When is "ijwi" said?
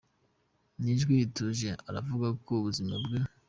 0.93-1.11